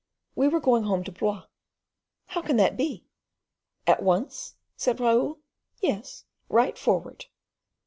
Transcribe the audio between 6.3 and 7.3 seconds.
right forward."